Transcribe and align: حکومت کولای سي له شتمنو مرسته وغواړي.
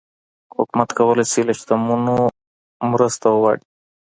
حکومت 0.57 0.89
کولای 0.97 1.25
سي 1.31 1.41
له 1.47 1.53
شتمنو 1.59 2.15
مرسته 2.91 3.25
وغواړي. 3.29 3.63